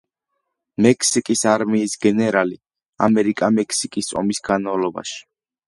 მექსიკის 0.85 1.43
არმიის 1.51 1.93
გენერალი 2.07 2.59
ამერიკა-მექსიკის 3.11 4.13
ომის 4.25 4.45
განმავლობაში. 4.51 5.25